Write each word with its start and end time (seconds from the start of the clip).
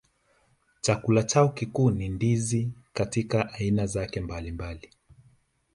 Chakula 0.81 1.23
chao 1.23 1.49
kikuu 1.49 1.91
ni 1.91 2.09
ndizi 2.09 2.71
katika 2.93 3.53
aina 3.53 3.85
zake 3.85 4.21
mbalimbali 4.21 4.89